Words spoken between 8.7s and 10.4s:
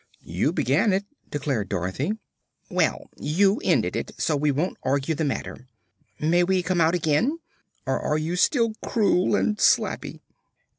cruel and slappy?"